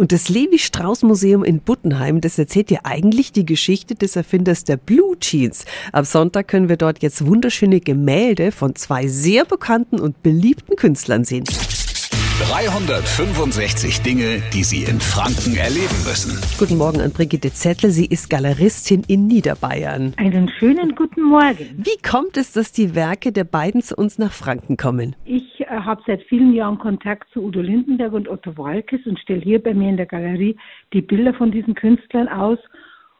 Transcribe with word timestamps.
Und 0.00 0.12
das 0.12 0.30
Levi-Strauss-Museum 0.30 1.44
in 1.44 1.60
Buttenheim, 1.60 2.22
das 2.22 2.38
erzählt 2.38 2.70
ja 2.70 2.80
eigentlich 2.84 3.32
die 3.32 3.44
Geschichte 3.44 3.94
des 3.94 4.16
Erfinders 4.16 4.64
der 4.64 4.78
Blue 4.78 5.18
Jeans. 5.20 5.66
Am 5.92 6.06
Sonntag 6.06 6.48
können 6.48 6.70
wir 6.70 6.78
dort 6.78 7.02
jetzt 7.02 7.26
wunderschöne 7.26 7.80
Gemälde 7.80 8.50
von 8.50 8.74
zwei 8.76 9.08
sehr 9.08 9.44
bekannten 9.44 10.00
und 10.00 10.22
beliebten 10.22 10.76
Künstlern 10.76 11.26
sehen. 11.26 11.44
365 12.48 14.00
Dinge, 14.00 14.42
die 14.54 14.64
Sie 14.64 14.84
in 14.84 14.98
Franken 14.98 15.54
erleben 15.56 16.04
müssen. 16.06 16.40
Guten 16.58 16.78
Morgen 16.78 17.02
an 17.02 17.10
Brigitte 17.10 17.52
Zettel. 17.52 17.90
Sie 17.90 18.06
ist 18.06 18.30
Galeristin 18.30 19.04
in 19.06 19.26
Niederbayern. 19.26 20.14
Einen 20.16 20.50
schönen 20.58 20.94
guten 20.94 21.24
Morgen. 21.24 21.76
Wie 21.76 22.00
kommt 22.00 22.38
es, 22.38 22.52
dass 22.52 22.72
die 22.72 22.94
Werke 22.94 23.32
der 23.32 23.44
beiden 23.44 23.82
zu 23.82 23.96
uns 23.96 24.16
nach 24.16 24.32
Franken 24.32 24.78
kommen? 24.78 25.14
Ich 25.26 25.49
habe 25.70 26.02
seit 26.06 26.22
vielen 26.24 26.52
Jahren 26.52 26.78
Kontakt 26.78 27.30
zu 27.32 27.44
Udo 27.44 27.60
Lindenberg 27.60 28.12
und 28.12 28.28
Otto 28.28 28.56
Walkes 28.58 29.06
und 29.06 29.18
stelle 29.18 29.40
hier 29.40 29.62
bei 29.62 29.72
mir 29.72 29.88
in 29.88 29.96
der 29.96 30.06
Galerie 30.06 30.56
die 30.92 31.02
Bilder 31.02 31.34
von 31.34 31.50
diesen 31.50 31.74
Künstlern 31.74 32.28
aus. 32.28 32.58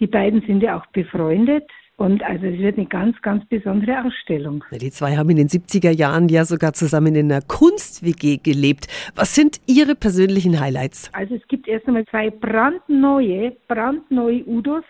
Die 0.00 0.06
beiden 0.06 0.42
sind 0.42 0.62
ja 0.62 0.78
auch 0.78 0.86
befreundet. 0.86 1.64
Und 1.96 2.24
also 2.24 2.46
es 2.46 2.58
wird 2.58 2.76
eine 2.76 2.86
ganz, 2.86 3.20
ganz 3.22 3.46
besondere 3.46 4.04
Ausstellung. 4.04 4.64
Die 4.72 4.90
zwei 4.90 5.16
haben 5.16 5.30
in 5.30 5.36
den 5.36 5.48
70er 5.48 5.92
Jahren 5.92 6.28
ja 6.28 6.44
sogar 6.44 6.72
zusammen 6.72 7.14
in 7.14 7.30
einer 7.30 7.40
Kunst-WG 7.40 8.38
gelebt. 8.38 8.88
Was 9.14 9.36
sind 9.36 9.60
Ihre 9.66 9.94
persönlichen 9.94 10.58
Highlights? 10.58 11.08
Also 11.12 11.36
es 11.36 11.46
gibt 11.46 11.68
erst 11.68 11.86
einmal 11.86 12.04
zwei 12.06 12.30
brandneue, 12.30 13.56
brandneue 13.68 14.44
Udos 14.44 14.82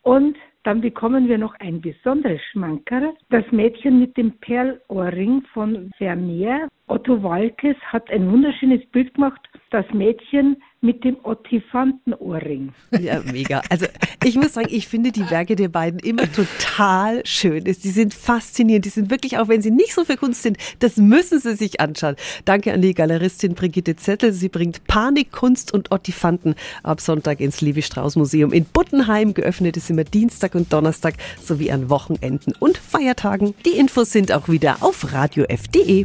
und 0.00 0.38
dann 0.66 0.80
bekommen 0.80 1.28
wir 1.28 1.38
noch 1.38 1.54
ein 1.60 1.80
besonderes 1.80 2.40
Schmankerl. 2.50 3.14
Das 3.30 3.44
Mädchen 3.52 4.00
mit 4.00 4.16
dem 4.16 4.32
Perlohrring 4.40 5.42
von 5.54 5.92
Vermeer. 5.96 6.66
Otto 6.88 7.22
Walkes 7.22 7.76
hat 7.82 8.10
ein 8.10 8.28
wunderschönes 8.32 8.84
Bild 8.86 9.14
gemacht. 9.14 9.40
Das 9.70 9.86
Mädchen 9.92 10.56
mit 10.86 11.02
dem 11.04 11.16
Ottifantenohrring. 11.24 12.72
Ja, 12.98 13.20
mega. 13.20 13.60
Also 13.68 13.86
ich 14.24 14.36
muss 14.36 14.54
sagen, 14.54 14.68
ich 14.70 14.86
finde 14.86 15.10
die 15.10 15.28
Werke 15.28 15.56
der 15.56 15.68
beiden 15.68 15.98
immer 15.98 16.30
total 16.32 17.26
schön. 17.26 17.64
Die 17.64 17.72
sind 17.72 18.14
faszinierend. 18.14 18.84
Die 18.84 18.90
sind 18.90 19.10
wirklich, 19.10 19.36
auch 19.36 19.48
wenn 19.48 19.60
sie 19.60 19.72
nicht 19.72 19.92
so 19.92 20.04
für 20.04 20.16
Kunst 20.16 20.42
sind, 20.42 20.56
das 20.78 20.96
müssen 20.96 21.40
Sie 21.40 21.56
sich 21.56 21.80
anschauen. 21.80 22.14
Danke 22.44 22.72
an 22.72 22.82
die 22.82 22.94
Galeristin 22.94 23.54
Brigitte 23.54 23.96
Zettel. 23.96 24.32
Sie 24.32 24.48
bringt 24.48 24.84
Panik, 24.84 25.32
Kunst 25.32 25.74
und 25.74 25.90
Ottifanten 25.90 26.54
ab 26.84 27.00
Sonntag 27.00 27.40
ins 27.40 27.60
Levi-Strauss-Museum 27.60 28.52
in 28.52 28.64
Buttenheim. 28.64 29.34
Geöffnet 29.34 29.76
ist 29.76 29.90
immer 29.90 30.04
Dienstag 30.04 30.54
und 30.54 30.72
Donnerstag 30.72 31.14
sowie 31.42 31.72
an 31.72 31.90
Wochenenden 31.90 32.54
und 32.60 32.78
Feiertagen. 32.78 33.54
Die 33.64 33.76
Infos 33.76 34.12
sind 34.12 34.30
auch 34.30 34.48
wieder 34.48 34.76
auf 34.80 35.12
radiof.de. 35.12 36.04